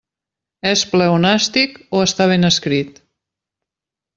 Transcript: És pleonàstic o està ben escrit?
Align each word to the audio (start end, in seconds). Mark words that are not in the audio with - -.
És 0.69 0.81
pleonàstic 0.93 1.77
o 1.99 2.03
està 2.09 2.27
ben 2.35 2.51
escrit? 2.53 2.99